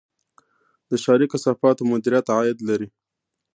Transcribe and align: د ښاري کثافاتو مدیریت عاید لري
د 0.89 0.91
ښاري 1.03 1.25
کثافاتو 1.33 1.89
مدیریت 1.91 2.27
عاید 2.35 2.57
لري 2.69 2.87